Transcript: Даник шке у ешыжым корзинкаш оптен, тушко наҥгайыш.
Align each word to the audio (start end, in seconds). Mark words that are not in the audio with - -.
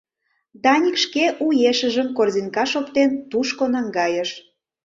Даник 0.63 0.97
шке 1.03 1.25
у 1.45 1.47
ешыжым 1.69 2.07
корзинкаш 2.17 2.71
оптен, 2.79 3.11
тушко 3.31 3.63
наҥгайыш. 3.73 4.29